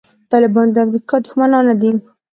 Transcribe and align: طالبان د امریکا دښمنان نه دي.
طالبان 0.31 0.67
د 0.71 0.77
امریکا 0.85 1.15
دښمنان 1.25 1.63
نه 1.69 1.75
دي. 1.81 1.91